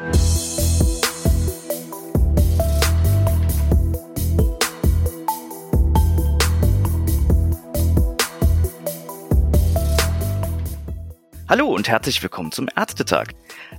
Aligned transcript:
Bye. 0.00 0.29
Hallo 11.50 11.66
und 11.66 11.88
herzlich 11.88 12.22
willkommen 12.22 12.52
zum 12.52 12.68
Ärztetag. 12.76 13.34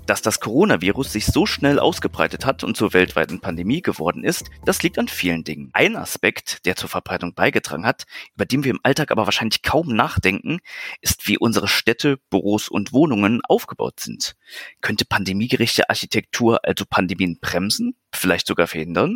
Dass 0.06 0.22
das 0.22 0.42
Coronavirus 0.42 1.14
sich 1.14 1.26
so 1.26 1.46
schnell 1.46 1.80
ausgebreitet 1.80 2.46
hat 2.46 2.66
und 2.66 2.76
zur 2.76 2.92
weltweiten 2.92 3.40
Pandemie 3.40 3.82
geworden 3.82 4.26
ist, 4.26 4.50
das 4.66 4.84
liegt 4.84 5.00
an 5.00 5.08
vielen 5.08 5.46
Dingen. 5.46 5.70
Ein 5.72 5.96
Aspekt, 5.96 6.66
der 6.66 6.76
zur 6.76 6.90
Verbreitung 6.90 7.34
beigetragen 7.34 7.86
hat, 7.86 8.04
über 8.36 8.46
den 8.46 8.66
wir 8.66 8.72
im 8.72 8.82
Alltag 8.84 9.10
aber 9.10 9.24
wahrscheinlich 9.24 9.62
kaum 9.62 9.96
nachdenken, 9.96 10.60
ist, 11.00 11.30
wie 11.30 11.38
unsere 11.38 11.70
Städte, 11.70 12.18
Büros 12.30 12.68
und 12.68 12.92
Wohnungen 12.92 13.40
aufgebaut 13.48 14.02
sind. 14.02 14.36
Könnte 14.82 15.06
pandemiegerechte 15.06 15.90
Architektur 15.90 16.60
also 16.66 16.84
Pandemien 16.86 17.40
bremsen, 17.40 17.96
vielleicht 18.12 18.48
sogar 18.48 18.68
verhindern? 18.68 19.16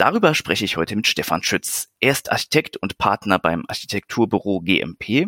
Darüber 0.00 0.34
spreche 0.34 0.64
ich 0.64 0.78
heute 0.78 0.96
mit 0.96 1.06
Stefan 1.06 1.42
Schütz. 1.42 1.90
Er 2.00 2.12
ist 2.12 2.32
Architekt 2.32 2.78
und 2.78 2.96
Partner 2.96 3.38
beim 3.38 3.66
Architekturbüro 3.68 4.62
GMP 4.62 5.26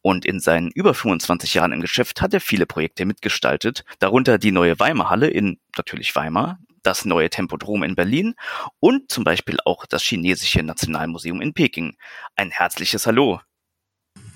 und 0.00 0.24
in 0.24 0.40
seinen 0.40 0.70
über 0.70 0.94
25 0.94 1.52
Jahren 1.52 1.72
im 1.72 1.82
Geschäft 1.82 2.22
hat 2.22 2.32
er 2.32 2.40
viele 2.40 2.64
Projekte 2.64 3.04
mitgestaltet, 3.04 3.84
darunter 3.98 4.38
die 4.38 4.52
neue 4.52 4.80
Weimar 4.80 5.10
Halle 5.10 5.28
in 5.28 5.58
natürlich 5.76 6.16
Weimar, 6.16 6.58
das 6.82 7.04
neue 7.04 7.28
Tempodrom 7.28 7.82
in 7.82 7.94
Berlin 7.94 8.36
und 8.80 9.12
zum 9.12 9.22
Beispiel 9.22 9.58
auch 9.66 9.84
das 9.84 10.02
chinesische 10.02 10.62
Nationalmuseum 10.62 11.42
in 11.42 11.52
Peking. 11.52 11.98
Ein 12.36 12.50
herzliches 12.50 13.06
Hallo. 13.06 13.42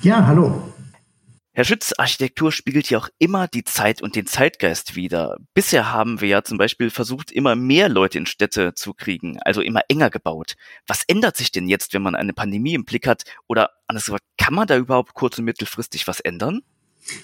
Ja, 0.02 0.26
hallo. 0.26 0.62
Herr 1.60 1.66
Schütz, 1.66 1.92
Architektur 1.98 2.52
spiegelt 2.52 2.88
ja 2.88 2.96
auch 2.96 3.10
immer 3.18 3.46
die 3.46 3.64
Zeit 3.64 4.00
und 4.00 4.16
den 4.16 4.26
Zeitgeist 4.26 4.96
wider. 4.96 5.36
Bisher 5.52 5.92
haben 5.92 6.22
wir 6.22 6.28
ja 6.28 6.42
zum 6.42 6.56
Beispiel 6.56 6.88
versucht, 6.88 7.30
immer 7.30 7.54
mehr 7.54 7.90
Leute 7.90 8.16
in 8.16 8.24
Städte 8.24 8.72
zu 8.72 8.94
kriegen, 8.94 9.38
also 9.42 9.60
immer 9.60 9.82
enger 9.88 10.08
gebaut. 10.08 10.54
Was 10.86 11.04
ändert 11.06 11.36
sich 11.36 11.52
denn 11.52 11.68
jetzt, 11.68 11.92
wenn 11.92 12.00
man 12.00 12.14
eine 12.14 12.32
Pandemie 12.32 12.72
im 12.72 12.86
Blick 12.86 13.06
hat? 13.06 13.24
Oder 13.46 13.72
anders 13.88 14.06
gesagt, 14.06 14.24
kann 14.38 14.54
man 14.54 14.68
da 14.68 14.78
überhaupt 14.78 15.12
kurz- 15.12 15.38
und 15.38 15.44
mittelfristig 15.44 16.08
was 16.08 16.20
ändern? 16.20 16.62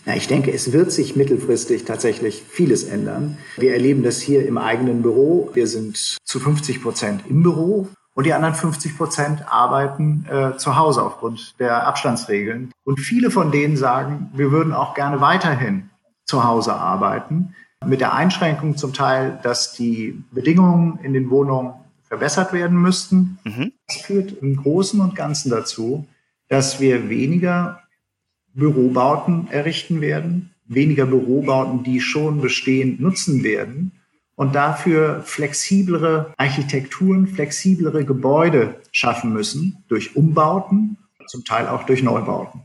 Ja, 0.05 0.15
ich 0.15 0.27
denke, 0.27 0.53
es 0.53 0.71
wird 0.71 0.93
sich 0.93 1.17
mittelfristig 1.17 1.87
tatsächlich 1.87 2.43
vieles 2.47 2.84
ändern. 2.84 3.39
Wir 3.56 3.73
erleben 3.73 4.03
das 4.03 4.21
hier 4.21 4.47
im 4.47 4.59
eigenen 4.59 5.00
Büro. 5.00 5.50
Wir 5.55 5.67
sind 5.67 6.19
zu 6.23 6.41
50 6.41 6.83
Prozent 6.83 7.23
im 7.27 7.43
Büro 7.43 7.89
und 8.17 8.25
die 8.25 8.33
anderen 8.33 8.55
50 8.55 8.97
Prozent 8.97 9.45
arbeiten 9.47 10.25
äh, 10.31 10.56
zu 10.56 10.77
Hause 10.77 11.03
aufgrund 11.03 11.55
der 11.61 11.86
Abstandsregeln. 11.86 12.72
Und 12.83 12.98
viele 12.98 13.31
von 13.31 13.53
denen 13.53 13.77
sagen, 13.77 14.31
wir 14.34 14.50
würden 14.50 14.72
auch 14.72 14.95
gerne 14.95 15.20
weiterhin 15.20 15.91
zu 16.25 16.42
Hause 16.42 16.75
arbeiten, 16.75 17.55
mit 17.84 18.00
der 18.00 18.14
Einschränkung 18.14 18.78
zum 18.78 18.94
Teil, 18.94 19.39
dass 19.42 19.75
die 19.75 20.25
Bedingungen 20.33 20.98
in 21.03 21.12
den 21.12 21.28
Wohnungen 21.28 21.75
verbessert 22.05 22.55
werden 22.55 22.81
müssten. 22.81 23.39
Mhm. 23.44 23.72
Das 23.87 23.98
führt 23.98 24.33
im 24.41 24.56
Großen 24.56 24.98
und 24.98 25.14
Ganzen 25.14 25.50
dazu, 25.50 26.09
dass 26.48 26.81
wir 26.81 27.11
weniger 27.11 27.83
Bürobauten 28.55 29.48
errichten 29.50 30.00
werden, 30.00 30.55
weniger 30.64 31.05
Bürobauten, 31.05 31.83
die 31.83 32.00
schon 32.00 32.41
bestehen, 32.41 32.97
nutzen 32.98 33.44
werden 33.44 33.92
und 34.37 34.55
dafür 34.55 35.23
flexiblere 35.23 36.33
Architekturen, 36.37 37.27
flexiblere 37.27 38.05
Gebäude 38.05 38.81
schaffen 38.93 39.33
müssen 39.33 39.84
durch 39.89 40.15
Umbauten, 40.15 40.98
zum 41.27 41.45
Teil 41.45 41.67
auch 41.67 41.84
durch 41.84 42.03
Neubauten. 42.03 42.62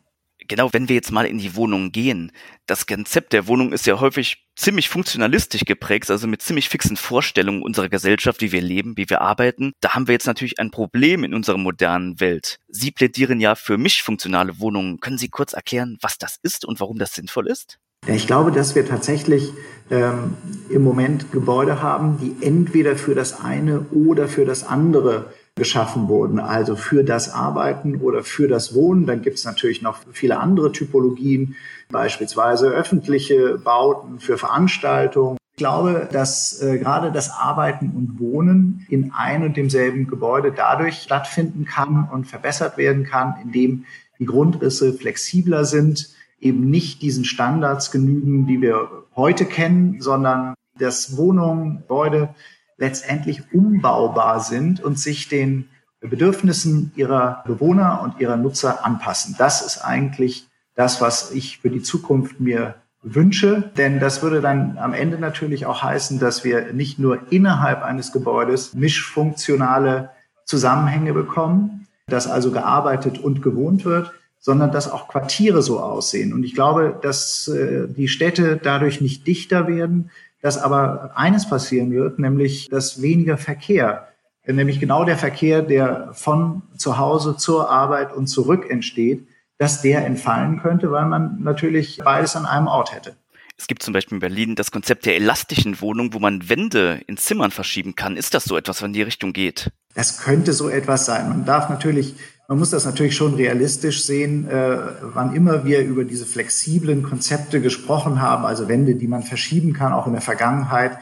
Genau, 0.47 0.73
wenn 0.73 0.89
wir 0.89 0.95
jetzt 0.95 1.13
mal 1.13 1.25
in 1.25 1.37
die 1.37 1.55
Wohnung 1.55 1.93
gehen, 1.93 2.33
das 2.65 2.85
Konzept 2.85 3.31
der 3.31 3.47
Wohnung 3.47 3.71
ist 3.71 3.85
ja 3.85 4.01
häufig 4.01 4.49
ziemlich 4.57 4.89
funktionalistisch 4.89 5.63
geprägt, 5.63 6.11
also 6.11 6.27
mit 6.27 6.41
ziemlich 6.41 6.67
fixen 6.67 6.97
Vorstellungen 6.97 7.61
unserer 7.61 7.87
Gesellschaft, 7.87 8.41
wie 8.41 8.51
wir 8.51 8.61
leben, 8.61 8.97
wie 8.97 9.09
wir 9.09 9.21
arbeiten. 9.21 9.71
Da 9.79 9.93
haben 9.93 10.07
wir 10.07 10.13
jetzt 10.13 10.27
natürlich 10.27 10.59
ein 10.59 10.69
Problem 10.69 11.23
in 11.23 11.33
unserer 11.33 11.57
modernen 11.57 12.19
Welt. 12.19 12.57
Sie 12.67 12.91
plädieren 12.91 13.39
ja 13.39 13.55
für 13.55 13.77
mischfunktionale 13.77 14.59
Wohnungen. 14.59 14.99
Können 14.99 15.17
Sie 15.17 15.29
kurz 15.29 15.53
erklären, 15.53 15.97
was 16.01 16.17
das 16.17 16.37
ist 16.43 16.65
und 16.65 16.81
warum 16.81 16.97
das 16.97 17.13
sinnvoll 17.13 17.47
ist? 17.47 17.79
Ich 18.07 18.25
glaube, 18.25 18.51
dass 18.51 18.73
wir 18.73 18.87
tatsächlich 18.87 19.53
ähm, 19.91 20.35
im 20.69 20.83
Moment 20.83 21.31
Gebäude 21.31 21.83
haben, 21.83 22.17
die 22.17 22.43
entweder 22.43 22.95
für 22.95 23.13
das 23.13 23.39
eine 23.43 23.81
oder 23.91 24.27
für 24.27 24.43
das 24.43 24.63
andere 24.63 25.27
geschaffen 25.55 26.07
wurden, 26.07 26.39
also 26.39 26.75
für 26.75 27.03
das 27.03 27.31
Arbeiten 27.31 28.01
oder 28.01 28.23
für 28.23 28.47
das 28.47 28.73
Wohnen. 28.73 29.05
Dann 29.05 29.21
gibt 29.21 29.37
es 29.37 29.45
natürlich 29.45 29.83
noch 29.83 29.99
viele 30.13 30.39
andere 30.39 30.71
Typologien, 30.71 31.55
beispielsweise 31.89 32.69
öffentliche 32.69 33.59
Bauten 33.59 34.19
für 34.19 34.39
Veranstaltungen. 34.39 35.37
Ich 35.53 35.57
glaube, 35.57 36.09
dass 36.11 36.59
äh, 36.59 36.79
gerade 36.79 37.11
das 37.11 37.29
Arbeiten 37.29 37.91
und 37.95 38.19
Wohnen 38.19 38.83
in 38.89 39.11
ein 39.15 39.43
und 39.43 39.57
demselben 39.57 40.07
Gebäude 40.07 40.51
dadurch 40.51 41.03
stattfinden 41.03 41.65
kann 41.65 42.09
und 42.11 42.25
verbessert 42.25 42.77
werden 42.77 43.03
kann, 43.03 43.35
indem 43.43 43.85
die 44.17 44.25
Grundrisse 44.25 44.93
flexibler 44.93 45.65
sind, 45.65 46.09
eben 46.41 46.69
nicht 46.69 47.01
diesen 47.01 47.23
Standards 47.23 47.91
genügen, 47.91 48.47
die 48.47 48.61
wir 48.61 48.89
heute 49.15 49.45
kennen, 49.45 50.01
sondern 50.01 50.55
dass 50.77 51.15
Wohnungen, 51.15 51.81
Gebäude 51.81 52.33
letztendlich 52.77 53.53
umbaubar 53.53 54.39
sind 54.39 54.81
und 54.81 54.99
sich 54.99 55.29
den 55.29 55.69
Bedürfnissen 56.01 56.91
ihrer 56.95 57.43
Bewohner 57.45 58.01
und 58.01 58.19
ihrer 58.19 58.37
Nutzer 58.37 58.83
anpassen. 58.83 59.35
Das 59.37 59.61
ist 59.61 59.77
eigentlich 59.77 60.47
das, 60.75 60.99
was 60.99 61.31
ich 61.31 61.59
für 61.59 61.69
die 61.69 61.83
Zukunft 61.83 62.39
mir 62.39 62.75
wünsche, 63.03 63.71
denn 63.77 63.99
das 63.99 64.23
würde 64.23 64.41
dann 64.41 64.77
am 64.77 64.93
Ende 64.93 65.19
natürlich 65.19 65.65
auch 65.65 65.83
heißen, 65.83 66.19
dass 66.19 66.43
wir 66.43 66.73
nicht 66.73 66.97
nur 66.97 67.31
innerhalb 67.31 67.83
eines 67.83 68.11
Gebäudes 68.11 68.73
mischfunktionale 68.73 70.09
Zusammenhänge 70.45 71.13
bekommen, 71.13 71.87
dass 72.07 72.27
also 72.27 72.51
gearbeitet 72.51 73.19
und 73.19 73.41
gewohnt 73.41 73.85
wird, 73.85 74.11
sondern 74.41 74.71
dass 74.71 74.91
auch 74.91 75.07
Quartiere 75.07 75.61
so 75.61 75.79
aussehen. 75.79 76.33
Und 76.33 76.43
ich 76.43 76.55
glaube, 76.55 76.99
dass 77.01 77.47
äh, 77.47 77.87
die 77.87 78.07
Städte 78.07 78.59
dadurch 78.61 78.99
nicht 78.99 79.25
dichter 79.25 79.67
werden, 79.67 80.09
dass 80.41 80.57
aber 80.57 81.11
eines 81.15 81.47
passieren 81.47 81.91
wird, 81.91 82.17
nämlich 82.19 82.67
dass 82.67 83.01
weniger 83.01 83.37
Verkehr, 83.37 84.07
nämlich 84.45 84.79
genau 84.79 85.05
der 85.05 85.17
Verkehr, 85.17 85.61
der 85.61 86.09
von 86.13 86.63
zu 86.75 86.97
Hause 86.97 87.37
zur 87.37 87.69
Arbeit 87.69 88.11
und 88.11 88.27
zurück 88.27 88.69
entsteht, 88.69 89.27
dass 89.59 89.83
der 89.83 90.03
entfallen 90.05 90.59
könnte, 90.59 90.91
weil 90.91 91.05
man 91.05 91.43
natürlich 91.43 91.99
beides 92.03 92.35
an 92.35 92.47
einem 92.47 92.65
Ort 92.65 92.93
hätte. 92.95 93.15
Es 93.55 93.67
gibt 93.67 93.83
zum 93.83 93.93
Beispiel 93.93 94.15
in 94.15 94.21
Berlin 94.21 94.55
das 94.55 94.71
Konzept 94.71 95.05
der 95.05 95.17
elastischen 95.17 95.81
Wohnung, 95.81 96.15
wo 96.15 96.19
man 96.19 96.49
Wände 96.49 96.99
in 97.05 97.17
Zimmern 97.17 97.51
verschieben 97.51 97.95
kann. 97.95 98.17
Ist 98.17 98.33
das 98.33 98.45
so 98.45 98.57
etwas, 98.57 98.81
was 98.81 98.87
in 98.87 98.93
die 98.93 99.03
Richtung 99.03 99.33
geht? 99.33 99.69
Das 99.93 100.17
könnte 100.23 100.53
so 100.53 100.67
etwas 100.67 101.05
sein. 101.05 101.29
Man 101.29 101.45
darf 101.45 101.69
natürlich 101.69 102.15
man 102.51 102.59
muss 102.59 102.71
das 102.71 102.83
natürlich 102.83 103.15
schon 103.15 103.35
realistisch 103.35 104.03
sehen, 104.03 104.45
äh, 104.45 104.77
wann 105.03 105.33
immer 105.33 105.63
wir 105.63 105.85
über 105.85 106.03
diese 106.03 106.25
flexiblen 106.25 107.01
Konzepte 107.01 107.61
gesprochen 107.61 108.21
haben, 108.21 108.43
also 108.45 108.67
Wände, 108.67 108.95
die 108.95 109.07
man 109.07 109.23
verschieben 109.23 109.71
kann, 109.71 109.93
auch 109.93 110.05
in 110.05 110.11
der 110.11 110.21
Vergangenheit, 110.21 110.97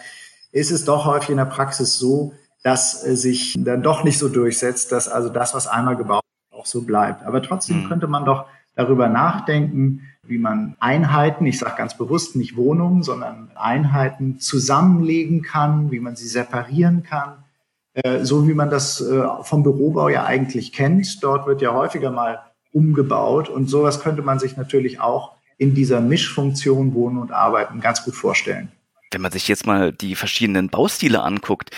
ist 0.52 0.70
es 0.70 0.86
doch 0.86 1.06
häufig 1.06 1.32
in 1.32 1.38
der 1.38 1.46
Praxis 1.46 1.98
so, 1.98 2.34
dass 2.62 3.04
äh, 3.04 3.16
sich 3.16 3.56
dann 3.58 3.82
doch 3.82 4.04
nicht 4.04 4.20
so 4.20 4.30
durchsetzt, 4.30 4.92
dass 4.92 5.08
also 5.08 5.30
das, 5.30 5.56
was 5.56 5.66
einmal 5.66 5.98
gebaut 5.98 6.22
auch 6.52 6.68
so 6.68 6.84
bleibt. 6.84 7.24
Aber 7.24 7.42
trotzdem 7.42 7.82
mhm. 7.82 7.88
könnte 7.88 8.06
man 8.06 8.26
doch 8.26 8.46
darüber 8.76 9.10
nachdenken, 9.10 10.02
wie 10.22 10.38
man 10.38 10.76
Einheiten, 10.80 11.48
ich 11.48 11.58
sage 11.58 11.78
ganz 11.78 11.98
bewusst 11.98 12.36
nicht 12.36 12.58
Wohnungen, 12.58 13.02
sondern 13.02 13.50
Einheiten 13.56 14.38
zusammenlegen 14.38 15.42
kann, 15.42 15.90
wie 15.90 16.00
man 16.00 16.16
sie 16.16 16.28
separieren 16.28 17.02
kann, 17.02 17.44
so 18.24 18.48
wie 18.48 18.54
man 18.54 18.70
das 18.70 19.02
äh, 19.02 19.24
vom 19.42 19.64
Bürobau 19.64 20.10
ja 20.10 20.26
eigentlich 20.26 20.74
kennt. 20.74 21.24
Dort 21.24 21.48
wird 21.48 21.62
ja 21.62 21.74
häufiger 21.74 22.12
mal 22.12 22.40
umgebaut 22.72 23.50
und 23.50 23.70
sowas 23.70 24.00
könnte 24.00 24.22
man 24.22 24.40
sich 24.40 24.58
natürlich 24.58 25.00
auch 25.00 25.34
in 25.58 25.74
dieser 25.74 26.00
Mischfunktion 26.00 26.94
Wohnen 26.94 27.18
und 27.18 27.32
Arbeiten 27.32 27.82
ganz 27.82 28.04
gut 28.04 28.16
vorstellen. 28.16 28.72
Wenn 29.12 29.22
man 29.22 29.32
sich 29.32 29.48
jetzt 29.48 29.66
mal 29.66 29.92
die 29.92 30.16
verschiedenen 30.16 30.70
Baustile 30.70 31.24
anguckt, 31.24 31.72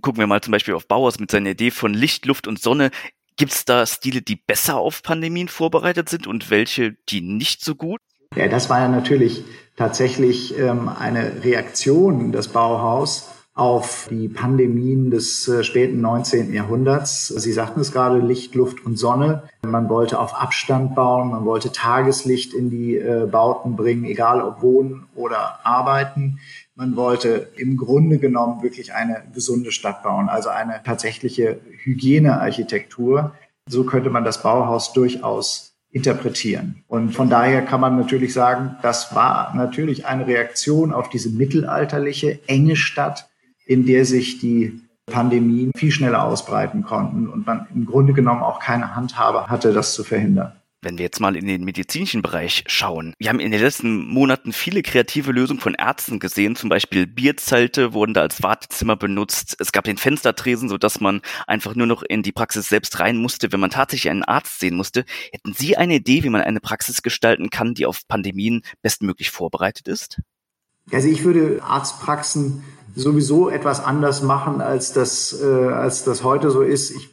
gucken 0.00 0.18
wir 0.18 0.26
mal 0.26 0.40
zum 0.40 0.52
Beispiel 0.52 0.74
auf 0.74 0.88
Bauhaus 0.88 1.20
mit 1.20 1.30
seiner 1.30 1.50
Idee 1.50 1.70
von 1.70 1.92
Licht, 1.92 2.24
Luft 2.24 2.46
und 2.46 2.58
Sonne. 2.60 2.90
Gibt 3.36 3.52
es 3.52 3.64
da 3.66 3.86
Stile, 3.86 4.22
die 4.22 4.36
besser 4.36 4.76
auf 4.76 5.02
Pandemien 5.02 5.48
vorbereitet 5.48 6.08
sind 6.08 6.26
und 6.26 6.50
welche, 6.50 6.96
die 7.08 7.20
nicht 7.20 7.62
so 7.62 7.74
gut? 7.74 8.00
Ja, 8.34 8.48
das 8.48 8.70
war 8.70 8.80
ja 8.80 8.88
natürlich 8.88 9.44
tatsächlich 9.76 10.58
ähm, 10.58 10.88
eine 10.88 11.42
Reaktion 11.44 12.32
des 12.32 12.48
Bauhaus 12.48 13.28
auf 13.60 14.08
die 14.10 14.28
Pandemien 14.28 15.10
des 15.10 15.46
äh, 15.46 15.62
späten 15.62 16.00
19. 16.00 16.54
Jahrhunderts. 16.54 17.28
Sie 17.28 17.52
sagten 17.52 17.80
es 17.80 17.92
gerade, 17.92 18.18
Licht, 18.18 18.54
Luft 18.54 18.86
und 18.86 18.96
Sonne. 18.96 19.42
Man 19.60 19.90
wollte 19.90 20.18
auf 20.18 20.34
Abstand 20.34 20.94
bauen, 20.94 21.28
man 21.28 21.44
wollte 21.44 21.70
Tageslicht 21.70 22.54
in 22.54 22.70
die 22.70 22.96
äh, 22.96 23.28
Bauten 23.30 23.76
bringen, 23.76 24.06
egal 24.06 24.40
ob 24.40 24.62
wohnen 24.62 25.08
oder 25.14 25.60
arbeiten. 25.62 26.38
Man 26.74 26.96
wollte 26.96 27.50
im 27.56 27.76
Grunde 27.76 28.16
genommen 28.16 28.62
wirklich 28.62 28.94
eine 28.94 29.24
gesunde 29.34 29.72
Stadt 29.72 30.02
bauen, 30.02 30.30
also 30.30 30.48
eine 30.48 30.82
tatsächliche 30.82 31.60
Hygienearchitektur. 31.82 33.34
So 33.68 33.84
könnte 33.84 34.08
man 34.08 34.24
das 34.24 34.42
Bauhaus 34.42 34.94
durchaus 34.94 35.74
interpretieren. 35.90 36.82
Und 36.88 37.10
von 37.10 37.28
daher 37.28 37.60
kann 37.60 37.82
man 37.82 37.98
natürlich 37.98 38.32
sagen, 38.32 38.76
das 38.80 39.14
war 39.14 39.54
natürlich 39.54 40.06
eine 40.06 40.26
Reaktion 40.26 40.94
auf 40.94 41.10
diese 41.10 41.28
mittelalterliche 41.28 42.38
enge 42.46 42.76
Stadt, 42.76 43.29
in 43.70 43.86
der 43.86 44.04
sich 44.04 44.40
die 44.40 44.80
Pandemien 45.06 45.70
viel 45.76 45.92
schneller 45.92 46.24
ausbreiten 46.24 46.82
konnten 46.82 47.28
und 47.28 47.46
man 47.46 47.68
im 47.72 47.86
Grunde 47.86 48.12
genommen 48.12 48.42
auch 48.42 48.58
keine 48.58 48.96
Handhabe 48.96 49.46
hatte, 49.46 49.72
das 49.72 49.94
zu 49.94 50.02
verhindern. 50.02 50.54
Wenn 50.82 50.98
wir 50.98 51.04
jetzt 51.04 51.20
mal 51.20 51.36
in 51.36 51.46
den 51.46 51.62
medizinischen 51.62 52.20
Bereich 52.20 52.64
schauen, 52.66 53.14
wir 53.18 53.28
haben 53.28 53.38
in 53.38 53.52
den 53.52 53.60
letzten 53.60 54.08
Monaten 54.08 54.52
viele 54.52 54.82
kreative 54.82 55.30
Lösungen 55.30 55.60
von 55.60 55.74
Ärzten 55.74 56.18
gesehen, 56.18 56.56
zum 56.56 56.68
Beispiel 56.68 57.06
Bierzelte 57.06 57.92
wurden 57.92 58.12
da 58.14 58.22
als 58.22 58.42
Wartezimmer 58.42 58.96
benutzt. 58.96 59.56
Es 59.60 59.70
gab 59.70 59.84
den 59.84 59.98
Fenstertresen, 59.98 60.68
sodass 60.68 61.00
man 61.00 61.20
einfach 61.46 61.76
nur 61.76 61.86
noch 61.86 62.02
in 62.02 62.24
die 62.24 62.32
Praxis 62.32 62.68
selbst 62.68 62.98
rein 62.98 63.18
musste, 63.18 63.52
wenn 63.52 63.60
man 63.60 63.70
tatsächlich 63.70 64.10
einen 64.10 64.24
Arzt 64.24 64.58
sehen 64.58 64.74
musste. 64.74 65.04
Hätten 65.32 65.52
Sie 65.52 65.76
eine 65.76 65.96
Idee, 65.96 66.24
wie 66.24 66.30
man 66.30 66.40
eine 66.40 66.60
Praxis 66.60 67.02
gestalten 67.02 67.50
kann, 67.50 67.74
die 67.74 67.86
auf 67.86 68.08
Pandemien 68.08 68.62
bestmöglich 68.82 69.30
vorbereitet 69.30 69.86
ist? 69.86 70.20
Also 70.92 71.08
ich 71.08 71.24
würde 71.24 71.62
Arztpraxen 71.62 72.62
sowieso 72.94 73.48
etwas 73.48 73.84
anders 73.84 74.22
machen, 74.22 74.60
als 74.60 74.92
das, 74.92 75.40
äh, 75.40 75.46
als 75.46 76.04
das 76.04 76.24
heute 76.24 76.50
so 76.50 76.62
ist. 76.62 76.90
Ich 76.90 77.10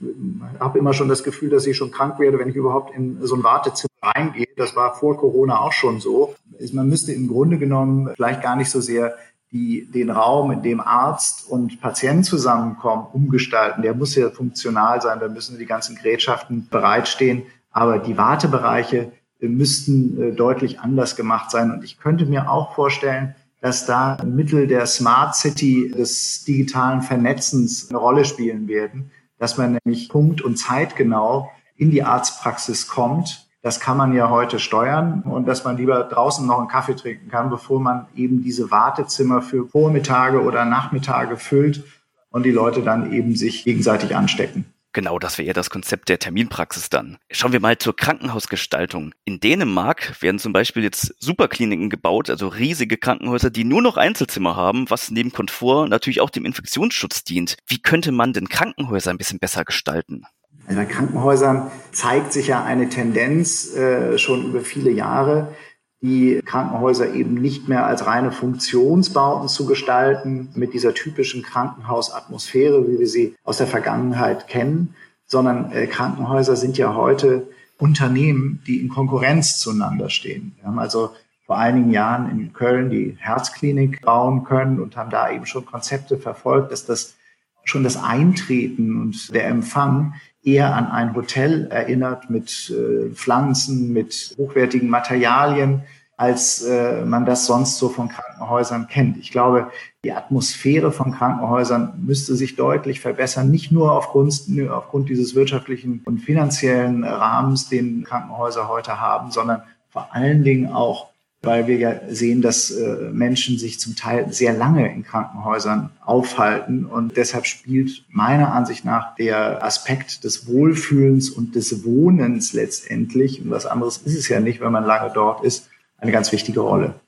habe 0.59 0.79
immer 0.79 0.93
schon 0.93 1.07
das 1.07 1.23
Gefühl, 1.23 1.49
dass 1.49 1.67
ich 1.67 1.77
schon 1.77 1.91
krank 1.91 2.19
werde, 2.19 2.39
wenn 2.39 2.49
ich 2.49 2.55
überhaupt 2.55 2.95
in 2.95 3.19
so 3.21 3.35
ein 3.35 3.43
Wartezimmer 3.43 3.89
reingehe. 4.01 4.47
Das 4.55 4.75
war 4.75 4.95
vor 4.95 5.17
Corona 5.17 5.59
auch 5.59 5.73
schon 5.73 5.99
so. 5.99 6.35
Man 6.73 6.89
müsste 6.89 7.13
im 7.13 7.27
Grunde 7.27 7.57
genommen 7.57 8.09
vielleicht 8.15 8.41
gar 8.41 8.55
nicht 8.55 8.71
so 8.71 8.81
sehr 8.81 9.15
die, 9.51 9.89
den 9.89 10.09
Raum, 10.09 10.51
in 10.51 10.61
dem 10.61 10.81
Arzt 10.81 11.49
und 11.49 11.79
Patient 11.79 12.25
zusammenkommen, 12.25 13.07
umgestalten. 13.13 13.81
Der 13.81 13.93
muss 13.93 14.15
ja 14.15 14.29
funktional 14.29 15.01
sein, 15.01 15.19
da 15.19 15.29
müssen 15.29 15.57
die 15.57 15.65
ganzen 15.65 15.95
Gerätschaften 15.95 16.67
bereitstehen. 16.69 17.43
Aber 17.71 17.99
die 17.99 18.17
Wartebereiche 18.17 19.11
müssten 19.39 20.21
äh, 20.21 20.31
deutlich 20.31 20.79
anders 20.79 21.15
gemacht 21.15 21.51
sein. 21.51 21.71
Und 21.71 21.83
ich 21.83 21.99
könnte 21.99 22.25
mir 22.25 22.49
auch 22.51 22.73
vorstellen, 22.73 23.35
dass 23.67 23.85
da 23.85 24.17
Mittel 24.23 24.65
der 24.65 24.85
Smart 24.85 25.35
City 25.35 25.91
des 25.91 26.45
digitalen 26.45 27.01
Vernetzens 27.01 27.89
eine 27.89 27.99
Rolle 27.99 28.23
spielen 28.23 28.69
werden, 28.69 29.11
dass 29.39 29.57
man 29.57 29.77
nämlich 29.83 30.07
punkt- 30.07 30.41
und 30.41 30.55
zeitgenau 30.55 31.51
in 31.75 31.91
die 31.91 32.01
Arztpraxis 32.01 32.87
kommt. 32.87 33.45
Das 33.61 33.81
kann 33.81 33.97
man 33.97 34.13
ja 34.13 34.29
heute 34.29 34.59
steuern 34.59 35.21
und 35.23 35.49
dass 35.49 35.65
man 35.65 35.75
lieber 35.75 36.05
draußen 36.05 36.47
noch 36.47 36.59
einen 36.59 36.69
Kaffee 36.69 36.95
trinken 36.95 37.27
kann, 37.27 37.49
bevor 37.49 37.81
man 37.81 38.05
eben 38.15 38.41
diese 38.41 38.71
Wartezimmer 38.71 39.41
für 39.41 39.67
Vormittage 39.67 40.41
oder 40.41 40.63
Nachmittage 40.63 41.35
füllt 41.35 41.83
und 42.29 42.43
die 42.43 42.51
Leute 42.51 42.83
dann 42.83 43.11
eben 43.11 43.35
sich 43.35 43.65
gegenseitig 43.65 44.15
anstecken. 44.15 44.63
Genau, 44.97 45.19
das 45.19 45.37
wäre 45.37 45.49
eher 45.49 45.53
das 45.53 45.69
Konzept 45.69 46.09
der 46.09 46.17
Terminpraxis 46.17 46.89
dann. 46.89 47.19
Schauen 47.29 47.53
wir 47.53 47.59
mal 47.59 47.77
zur 47.77 47.95
Krankenhausgestaltung. 47.95 49.13
In 49.25 49.39
Dänemark 49.39 50.19
werden 50.23 50.39
zum 50.39 50.53
Beispiel 50.53 50.81
jetzt 50.81 51.13
Superkliniken 51.19 51.91
gebaut, 51.91 52.31
also 52.31 52.47
riesige 52.47 52.97
Krankenhäuser, 52.97 53.51
die 53.51 53.63
nur 53.63 53.83
noch 53.83 53.97
Einzelzimmer 53.97 54.55
haben, 54.55 54.89
was 54.89 55.11
neben 55.11 55.31
Komfort 55.31 55.87
natürlich 55.87 56.19
auch 56.19 56.31
dem 56.31 56.45
Infektionsschutz 56.45 57.23
dient. 57.23 57.57
Wie 57.67 57.79
könnte 57.79 58.11
man 58.11 58.33
denn 58.33 58.49
Krankenhäuser 58.49 59.11
ein 59.11 59.19
bisschen 59.19 59.37
besser 59.37 59.65
gestalten? 59.65 60.23
Also 60.65 60.79
bei 60.79 60.85
Krankenhäusern 60.87 61.69
zeigt 61.91 62.33
sich 62.33 62.47
ja 62.47 62.63
eine 62.63 62.89
Tendenz 62.89 63.75
äh, 63.75 64.17
schon 64.17 64.45
über 64.45 64.61
viele 64.61 64.89
Jahre, 64.89 65.53
die 66.01 66.41
Krankenhäuser 66.45 67.13
eben 67.13 67.33
nicht 67.33 67.67
mehr 67.67 67.85
als 67.85 68.05
reine 68.05 68.31
Funktionsbauten 68.31 69.47
zu 69.47 69.65
gestalten, 69.65 70.49
mit 70.55 70.73
dieser 70.73 70.93
typischen 70.93 71.41
Krankenhausatmosphäre, 71.41 72.87
wie 72.87 72.99
wir 72.99 73.07
sie 73.07 73.35
aus 73.43 73.57
der 73.57 73.67
Vergangenheit 73.67 74.47
kennen, 74.47 74.95
sondern 75.25 75.71
äh, 75.71 75.87
Krankenhäuser 75.87 76.55
sind 76.55 76.77
ja 76.77 76.95
heute 76.95 77.47
Unternehmen, 77.79 78.61
die 78.67 78.79
in 78.79 78.89
Konkurrenz 78.89 79.59
zueinander 79.59 80.09
stehen. 80.09 80.55
Wir 80.57 80.67
haben 80.67 80.79
also 80.79 81.11
vor 81.45 81.57
einigen 81.57 81.91
Jahren 81.91 82.29
in 82.29 82.53
Köln 82.53 82.89
die 82.89 83.15
Herzklinik 83.19 84.01
bauen 84.01 84.43
können 84.43 84.79
und 84.79 84.97
haben 84.97 85.09
da 85.09 85.31
eben 85.31 85.45
schon 85.45 85.65
Konzepte 85.65 86.17
verfolgt, 86.17 86.71
dass 86.71 86.85
das 86.85 87.15
schon 87.63 87.83
das 87.83 88.01
Eintreten 88.01 89.01
und 89.01 89.33
der 89.33 89.47
Empfang 89.47 90.15
eher 90.47 90.73
an 90.73 90.87
ein 90.87 91.13
Hotel 91.13 91.67
erinnert 91.67 92.29
mit 92.29 92.71
äh, 92.71 93.13
Pflanzen, 93.13 93.91
mit 93.91 94.33
hochwertigen 94.37 94.89
Materialien, 94.89 95.83
als 96.15 96.63
äh, 96.63 97.03
man 97.03 97.25
das 97.25 97.45
sonst 97.45 97.77
so 97.77 97.89
von 97.89 98.07
Krankenhäusern 98.07 98.87
kennt. 98.87 99.17
Ich 99.17 99.31
glaube, 99.31 99.69
die 100.03 100.13
Atmosphäre 100.13 100.91
von 100.91 101.11
Krankenhäusern 101.11 102.01
müsste 102.03 102.35
sich 102.35 102.55
deutlich 102.55 103.01
verbessern, 103.01 103.51
nicht 103.51 103.71
nur 103.73 103.91
aufgrund, 103.91 104.41
aufgrund 104.71 105.09
dieses 105.09 105.35
wirtschaftlichen 105.35 106.01
und 106.05 106.19
finanziellen 106.19 107.03
Rahmens, 107.03 107.67
den 107.67 108.03
Krankenhäuser 108.05 108.69
heute 108.69 109.01
haben, 109.01 109.31
sondern 109.31 109.61
vor 109.89 110.09
allen 110.13 110.43
Dingen 110.43 110.71
auch 110.71 111.09
weil 111.47 111.65
wir 111.65 111.77
ja 111.77 111.99
sehen, 112.09 112.41
dass 112.41 112.71
äh, 112.71 113.09
Menschen 113.11 113.57
sich 113.57 113.79
zum 113.79 113.95
Teil 113.95 114.31
sehr 114.33 114.53
lange 114.53 114.93
in 114.93 115.03
Krankenhäusern 115.03 115.91
aufhalten. 116.05 116.85
Und 116.85 117.15
deshalb 117.15 117.47
spielt 117.47 118.03
meiner 118.09 118.51
Ansicht 118.51 118.83
nach 118.83 119.15
der 119.15 119.63
Aspekt 119.63 120.25
des 120.25 120.45
Wohlfühlens 120.45 121.29
und 121.29 121.55
des 121.55 121.85
Wohnens 121.85 122.51
letztendlich, 122.51 123.41
und 123.41 123.49
was 123.49 123.65
anderes 123.65 123.97
ist 123.99 124.17
es 124.17 124.27
ja 124.27 124.41
nicht, 124.41 124.59
wenn 124.59 124.73
man 124.73 124.83
lange 124.83 125.09
dort 125.13 125.43
ist, 125.45 125.69
eine 125.97 126.11
ganz 126.11 126.33
wichtige 126.33 126.59
Rolle. 126.59 126.99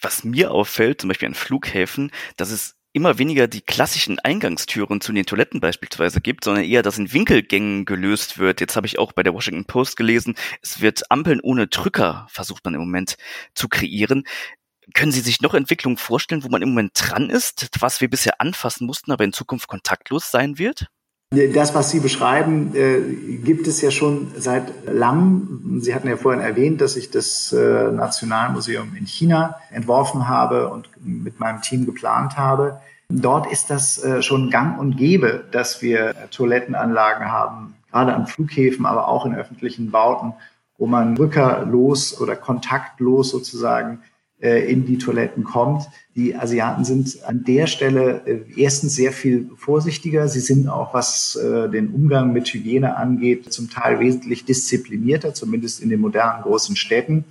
Was 0.00 0.22
mir 0.22 0.52
auffällt, 0.52 1.00
zum 1.00 1.08
Beispiel 1.08 1.28
an 1.28 1.34
Flughäfen, 1.34 2.12
dass 2.36 2.52
es 2.52 2.76
immer 2.94 3.18
weniger 3.18 3.48
die 3.48 3.60
klassischen 3.60 4.20
Eingangstüren 4.20 5.00
zu 5.00 5.12
den 5.12 5.26
Toiletten 5.26 5.60
beispielsweise 5.60 6.20
gibt, 6.20 6.44
sondern 6.44 6.64
eher, 6.64 6.82
dass 6.82 6.96
in 6.96 7.12
Winkelgängen 7.12 7.84
gelöst 7.84 8.38
wird. 8.38 8.60
Jetzt 8.60 8.76
habe 8.76 8.86
ich 8.86 8.98
auch 8.98 9.12
bei 9.12 9.24
der 9.24 9.34
Washington 9.34 9.66
Post 9.66 9.96
gelesen, 9.96 10.36
es 10.62 10.80
wird 10.80 11.10
Ampeln 11.10 11.40
ohne 11.42 11.66
Drücker 11.66 12.26
versucht 12.30 12.64
man 12.64 12.74
im 12.74 12.80
Moment 12.80 13.16
zu 13.54 13.68
kreieren. 13.68 14.24
Können 14.94 15.12
Sie 15.12 15.20
sich 15.20 15.40
noch 15.40 15.54
Entwicklungen 15.54 15.96
vorstellen, 15.96 16.44
wo 16.44 16.48
man 16.48 16.62
im 16.62 16.68
Moment 16.70 16.92
dran 16.94 17.30
ist, 17.30 17.68
was 17.80 18.00
wir 18.00 18.08
bisher 18.08 18.40
anfassen 18.40 18.86
mussten, 18.86 19.10
aber 19.10 19.24
in 19.24 19.32
Zukunft 19.32 19.66
kontaktlos 19.66 20.30
sein 20.30 20.58
wird? 20.58 20.88
Das, 21.30 21.74
was 21.74 21.90
Sie 21.90 22.00
beschreiben, 22.00 22.74
äh, 22.74 23.00
gibt 23.44 23.66
es 23.66 23.80
ja 23.80 23.90
schon 23.90 24.30
seit 24.36 24.86
langem. 24.86 25.80
Sie 25.80 25.94
hatten 25.94 26.08
ja 26.08 26.16
vorhin 26.16 26.40
erwähnt, 26.40 26.80
dass 26.80 26.96
ich 26.96 27.10
das 27.10 27.52
äh, 27.52 27.90
Nationalmuseum 27.90 28.94
in 28.96 29.06
China 29.06 29.56
entworfen 29.70 30.28
habe 30.28 30.68
und 30.68 30.88
mit 31.04 31.40
meinem 31.40 31.60
Team 31.60 31.86
geplant 31.86 32.36
habe. 32.36 32.78
Dort 33.08 33.50
ist 33.50 33.70
das 33.70 34.02
äh, 34.02 34.22
schon 34.22 34.50
gang 34.50 34.78
und 34.78 34.96
gäbe, 34.96 35.44
dass 35.50 35.82
wir 35.82 36.14
Toilettenanlagen 36.30 37.30
haben, 37.30 37.74
gerade 37.90 38.14
an 38.14 38.26
Flughäfen, 38.26 38.86
aber 38.86 39.08
auch 39.08 39.26
in 39.26 39.34
öffentlichen 39.34 39.90
Bauten, 39.90 40.34
wo 40.78 40.86
man 40.86 41.16
rückerlos 41.16 42.20
oder 42.20 42.36
kontaktlos 42.36 43.30
sozusagen 43.30 44.00
in 44.38 44.84
die 44.84 44.98
Toiletten 44.98 45.44
kommt. 45.44 45.86
Die 46.14 46.36
Asiaten 46.36 46.84
sind 46.84 47.24
an 47.24 47.44
der 47.44 47.66
Stelle 47.66 48.22
äh, 48.26 48.44
erstens 48.56 48.94
sehr 48.94 49.12
viel 49.12 49.50
vorsichtiger. 49.56 50.28
Sie 50.28 50.40
sind 50.40 50.68
auch, 50.68 50.92
was 50.92 51.36
äh, 51.36 51.68
den 51.68 51.88
Umgang 51.94 52.32
mit 52.32 52.48
Hygiene 52.48 52.96
angeht, 52.96 53.52
zum 53.52 53.70
Teil 53.70 54.00
wesentlich 54.00 54.44
disziplinierter, 54.44 55.34
zumindest 55.34 55.80
in 55.80 55.88
den 55.88 56.00
modernen 56.00 56.42
großen 56.42 56.76
Städten. 56.76 57.24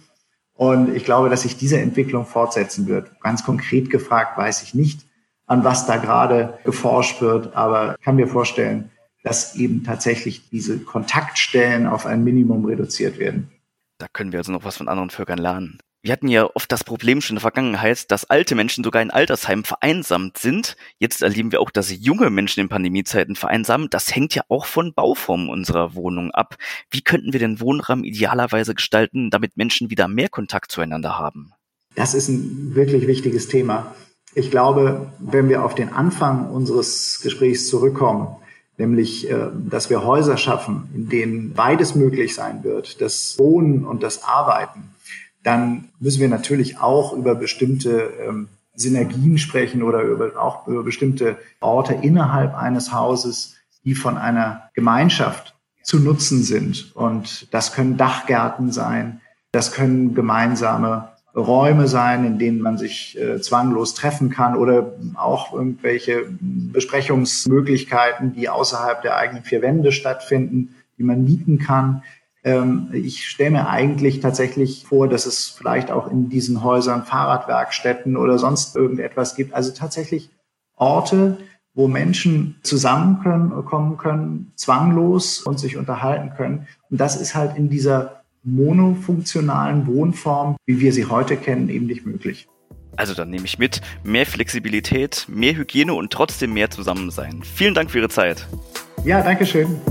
Und 0.54 0.96
ich 0.96 1.06
glaube, 1.06 1.30
dass 1.30 1.44
sich 1.44 1.58
diese 1.58 1.80
Entwicklung 1.80 2.26
fortsetzen 2.26 2.88
wird. 2.88 3.20
Ganz 3.22 3.44
konkret 3.44 3.90
gefragt 3.90 4.38
weiß 4.38 4.64
ich 4.64 4.74
nicht, 4.74 5.02
an 5.46 5.64
was 5.64 5.86
da 5.86 5.98
gerade 5.98 6.60
geforscht 6.64 7.22
wird, 7.22 7.56
aber 7.56 7.96
kann 8.04 8.16
mir 8.16 8.28
vorstellen, 8.28 8.90
dass 9.24 9.56
eben 9.56 9.84
tatsächlich 9.84 10.50
diese 10.50 10.80
Kontaktstellen 10.80 11.88
auf 11.88 12.06
ein 12.06 12.24
Minimum 12.24 12.66
reduziert 12.66 13.18
werden. 13.18 13.50
Da 13.98 14.08
können 14.12 14.32
wir 14.32 14.40
also 14.40 14.52
noch 14.52 14.66
was 14.66 14.78
von 14.78 14.90
anderen 14.90 15.10
Völkern 15.10 15.38
lernen. 15.38 15.80
Wir 16.06 16.12
hatten 16.12 16.28
ja 16.28 16.50
oft 16.54 16.70
das 16.70 16.84
Problem 16.84 17.22
schon 17.22 17.36
in 17.36 17.38
der 17.38 17.44
Vergangenheit, 17.44 18.12
dass 18.12 18.30
alte 18.30 18.56
Menschen 18.56 18.84
sogar 18.84 19.02
in 19.02 19.10
Altersheimen 19.10 19.64
vereinsamt 19.64 20.38
sind. 20.38 20.76
Jetzt 21.00 21.22
erleben 21.22 21.54
wir 21.54 21.62
auch, 21.62 21.72
dass 21.72 21.98
junge 21.98 22.30
Menschen 22.30 22.60
in 22.60 22.68
Pandemiezeiten 22.68 23.38
vereinsamen. 23.38 23.90
Das 23.90 24.14
hängt 24.14 24.36
ja 24.36 24.44
auch 24.50 24.66
von 24.66 24.94
Bauformen 24.94 25.48
unserer 25.48 25.96
Wohnung 25.96 26.32
ab. 26.32 26.58
Wie 26.92 27.00
könnten 27.00 27.32
wir 27.32 27.40
den 27.40 27.62
Wohnraum 27.62 28.04
idealerweise 28.04 28.76
gestalten, 28.76 29.30
damit 29.30 29.56
Menschen 29.56 29.90
wieder 29.90 30.10
mehr 30.10 30.28
Kontakt 30.28 30.74
zueinander 30.74 31.18
haben? 31.18 31.54
Das 31.96 32.14
ist 32.14 32.28
ein 32.28 32.76
wirklich 32.76 33.08
wichtiges 33.08 33.48
Thema. 33.48 33.96
Ich 34.36 34.52
glaube, 34.52 35.14
wenn 35.20 35.48
wir 35.48 35.64
auf 35.64 35.74
den 35.74 35.88
Anfang 35.88 36.50
unseres 36.50 37.22
Gesprächs 37.24 37.70
zurückkommen, 37.70 38.28
nämlich, 38.78 39.30
äh, 39.32 39.52
dass 39.70 39.90
wir 39.90 40.04
Häuser 40.04 40.36
schaffen, 40.36 40.90
in 40.94 41.08
denen 41.08 41.54
beides 41.54 41.96
möglich 41.96 42.36
sein 42.36 42.66
wird, 42.66 43.00
das 43.00 43.40
Wohnen 43.40 43.86
und 43.86 44.04
das 44.04 44.26
Arbeiten, 44.26 44.93
dann 45.44 45.90
müssen 46.00 46.22
wir 46.22 46.30
natürlich 46.30 46.80
auch 46.80 47.14
über 47.14 47.36
bestimmte 47.36 48.12
ähm, 48.28 48.48
Synergien 48.76 49.38
sprechen 49.38 49.84
oder 49.84 50.02
über, 50.02 50.42
auch 50.42 50.68
über 50.68 50.84
bestimmte 50.84 51.38
Orte 51.60 51.94
innerhalb 51.94 52.56
eines 52.56 52.92
Hauses, 52.92 53.56
die 53.84 53.94
von 53.94 54.18
einer 54.18 54.70
Gemeinschaft 54.74 55.56
zu 55.84 56.00
nutzen 56.00 56.42
sind. 56.44 56.96
Und 56.96 57.54
das 57.54 57.74
können 57.74 57.98
Dachgärten 57.98 58.72
sein, 58.72 59.22
das 59.52 59.74
können 59.74 60.16
gemeinsame 60.16 61.10
Räume 61.36 61.88
sein, 61.88 62.26
in 62.26 62.38
denen 62.38 62.62
man 62.62 62.78
sich 62.78 63.20
äh, 63.20 63.42
zwanglos 63.42 63.96
treffen 63.96 64.30
kann 64.30 64.56
oder 64.56 64.94
auch 65.16 65.54
irgendwelche 65.54 66.26
Besprechungsmöglichkeiten, 66.40 68.34
die 68.34 68.50
außerhalb 68.50 69.02
der 69.02 69.18
eigenen 69.18 69.44
vier 69.44 69.62
Wände 69.62 69.92
stattfinden, 69.92 70.76
die 70.98 71.04
man 71.04 71.24
mieten 71.24 71.58
kann. 71.58 72.04
Ähm, 72.44 72.90
ich 72.94 73.28
stelle 73.28 73.52
mir 73.52 73.70
eigentlich 73.70 74.20
tatsächlich 74.20 74.86
vor, 74.86 75.08
dass 75.08 75.26
es 75.26 75.50
vielleicht 75.50 75.92
auch 75.92 76.10
in 76.12 76.30
diesen 76.30 76.64
Häusern 76.64 77.04
Fahrradwerkstätten 77.04 78.18
oder 78.18 78.38
sonst 78.38 78.76
irgendetwas 78.76 79.36
gibt. 79.36 79.54
Also 79.54 79.72
tatsächlich 79.72 80.30
Orte, 80.76 81.38
wo 81.74 81.88
Menschen 81.88 82.56
zusammenkommen 82.62 83.98
können, 83.98 84.52
zwanglos 84.56 85.42
und 85.42 85.60
sich 85.60 85.78
unterhalten 85.78 86.32
können. 86.36 86.68
Und 86.90 87.00
das 87.02 87.20
ist 87.20 87.36
halt 87.36 87.58
in 87.58 87.70
dieser 87.70 88.24
monofunktionalen 88.44 89.88
Wohnform, 89.88 90.58
wie 90.66 90.80
wir 90.80 90.94
sie 90.94 91.06
heute 91.06 91.38
kennen, 91.38 91.70
eben 91.70 91.86
nicht 91.86 92.06
möglich. 92.06 92.48
Also 92.96 93.16
dann 93.16 93.30
nehme 93.30 93.46
ich 93.46 93.58
mit, 93.58 93.82
mehr 94.04 94.26
Flexibilität, 94.26 95.26
mehr 95.28 95.56
Hygiene 95.56 95.94
und 95.94 96.12
trotzdem 96.14 96.54
mehr 96.54 96.70
Zusammensein. 96.70 97.42
Vielen 97.42 97.74
Dank 97.74 97.90
für 97.90 98.00
Ihre 98.00 98.10
Zeit. 98.10 98.48
Ja, 99.04 99.22
danke 99.22 99.46
schön. 99.46 99.82